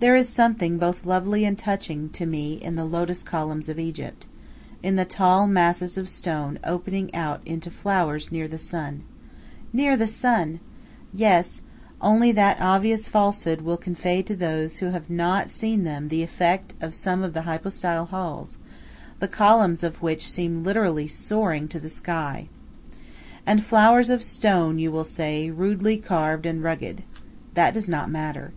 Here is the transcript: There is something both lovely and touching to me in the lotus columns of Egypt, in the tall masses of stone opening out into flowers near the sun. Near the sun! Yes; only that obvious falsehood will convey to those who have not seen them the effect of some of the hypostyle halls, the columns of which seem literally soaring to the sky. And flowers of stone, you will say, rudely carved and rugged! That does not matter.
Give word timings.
There 0.00 0.16
is 0.16 0.28
something 0.28 0.78
both 0.78 1.06
lovely 1.06 1.44
and 1.44 1.56
touching 1.56 2.08
to 2.08 2.26
me 2.26 2.54
in 2.54 2.74
the 2.74 2.84
lotus 2.84 3.22
columns 3.22 3.68
of 3.68 3.78
Egypt, 3.78 4.26
in 4.82 4.96
the 4.96 5.04
tall 5.04 5.46
masses 5.46 5.96
of 5.96 6.08
stone 6.08 6.58
opening 6.64 7.14
out 7.14 7.40
into 7.46 7.70
flowers 7.70 8.32
near 8.32 8.48
the 8.48 8.58
sun. 8.58 9.04
Near 9.72 9.96
the 9.96 10.08
sun! 10.08 10.58
Yes; 11.12 11.62
only 12.00 12.32
that 12.32 12.60
obvious 12.60 13.08
falsehood 13.08 13.60
will 13.60 13.76
convey 13.76 14.22
to 14.22 14.34
those 14.34 14.78
who 14.78 14.86
have 14.86 15.08
not 15.08 15.50
seen 15.50 15.84
them 15.84 16.08
the 16.08 16.24
effect 16.24 16.74
of 16.80 16.92
some 16.92 17.22
of 17.22 17.32
the 17.32 17.42
hypostyle 17.42 18.06
halls, 18.06 18.58
the 19.20 19.28
columns 19.28 19.84
of 19.84 20.02
which 20.02 20.28
seem 20.28 20.64
literally 20.64 21.06
soaring 21.06 21.68
to 21.68 21.78
the 21.78 21.88
sky. 21.88 22.48
And 23.46 23.62
flowers 23.62 24.10
of 24.10 24.20
stone, 24.20 24.80
you 24.80 24.90
will 24.90 25.04
say, 25.04 25.48
rudely 25.48 25.96
carved 25.96 26.44
and 26.44 26.60
rugged! 26.60 27.04
That 27.54 27.72
does 27.74 27.88
not 27.88 28.10
matter. 28.10 28.52